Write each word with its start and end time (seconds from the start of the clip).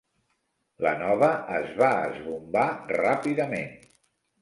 La 0.85 0.93
nova 1.01 1.29
es 1.59 1.69
va 1.83 1.91
esbombar 2.09 2.67
ràpidament. 2.97 3.73